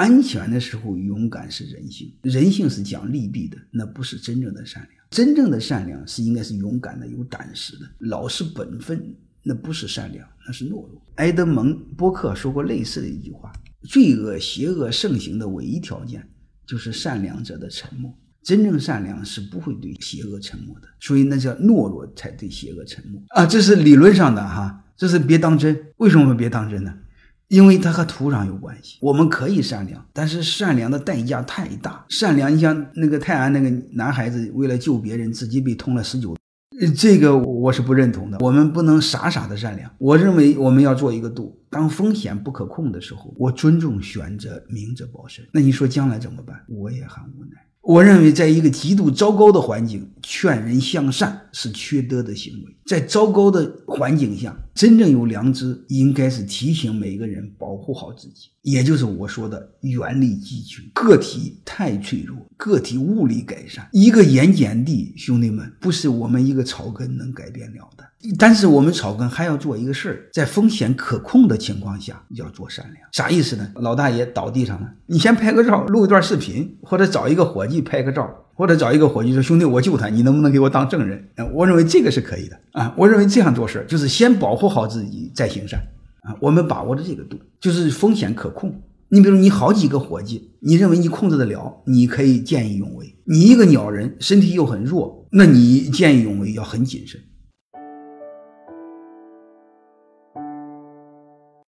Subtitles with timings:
[0.00, 4.94] 安全的时候勇敢是人性，人性是讲利弊的，那不是真正的善良。
[5.10, 11.02] 真正的善良是应该是勇敢的、有胆识的、老实本分，那不是善良，那是懦弱。
[11.16, 13.52] 埃德蒙·波克说过类似的一句话：
[13.82, 16.26] 罪恶、邪恶盛行的唯一条件
[16.66, 18.10] 就是善良者的沉默。
[18.42, 23.44] 真正善良是不会对邪恶沉默的，所以那叫懦弱才对邪恶沉默啊！
[23.44, 25.78] 这是理论上的哈，这是别当真。
[25.98, 26.94] 为什么别当真呢？
[27.50, 28.96] 因为它和土壤有关系。
[29.02, 32.04] 我们可以善良，但是善良的代价太大。
[32.08, 36.36] 善良，你像那个泰安那个男孩子，为了救别人，自己被捅了十九，
[36.96, 38.38] 这个我是不认同的。
[38.38, 39.90] 我们不能傻傻的善良。
[39.98, 45.44] 我认为我们要做一个度，当风险不可控的时候，我尊重选择明哲保身。
[45.52, 46.64] 那你说将来怎么办？
[46.68, 47.69] 我也很无奈。
[47.90, 52.76] 我认为，在一个极度糟糕的环境，劝人向善是缺德的行为。
[52.86, 60.88] 在糟糕的环境下，真正有良知，应该是提醒每个人保护好自己，也就是我说的原力集群。
[60.94, 68.04] 个体太脆弱，个体物理改善，一个盐碱地，兄弟们，不是我们一个草根能改变了的。
[68.38, 73.08] 但是我们草根还要做一个事儿，在风险可控的情况下要做善良。
[73.12, 73.66] 啥意思呢？
[73.76, 82.94] 老大爷倒地上了，你先拍个照，录一段视频，或者找一个伙计拍个照，或者找一个伙计说：“兄弟，我救他，你能不能给我当证人？”我认为这个是可以的啊。
[82.94, 85.80] 我认为这样做事就是先保护好自己，再行善
[86.20, 86.36] 啊。
[86.40, 88.82] 我们把握着这个度，就是风险可控。
[89.12, 97.20] 你比如你好几个伙计，你认为你控制得了，你可以见义勇为；你一个鸟人，身体又很弱，那你见义勇为要很谨慎。